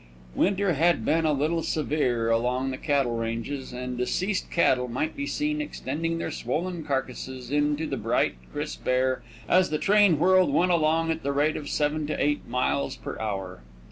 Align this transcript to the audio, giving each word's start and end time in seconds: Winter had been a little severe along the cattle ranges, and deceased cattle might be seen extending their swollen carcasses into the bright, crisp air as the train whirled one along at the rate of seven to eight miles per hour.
Winter 0.33 0.73
had 0.73 1.05
been 1.05 1.25
a 1.27 1.31
little 1.31 1.61
severe 1.61 2.31
along 2.31 2.71
the 2.71 2.77
cattle 2.79 3.15
ranges, 3.15 3.71
and 3.71 3.99
deceased 3.99 4.49
cattle 4.49 4.87
might 4.87 5.15
be 5.15 5.27
seen 5.27 5.61
extending 5.61 6.17
their 6.17 6.31
swollen 6.31 6.83
carcasses 6.83 7.51
into 7.51 7.85
the 7.85 7.97
bright, 7.97 8.33
crisp 8.51 8.87
air 8.87 9.21
as 9.47 9.69
the 9.69 9.77
train 9.77 10.17
whirled 10.17 10.51
one 10.51 10.71
along 10.71 11.11
at 11.11 11.21
the 11.21 11.31
rate 11.31 11.55
of 11.55 11.69
seven 11.69 12.07
to 12.07 12.19
eight 12.19 12.47
miles 12.47 12.95
per 12.95 13.15
hour. 13.19 13.61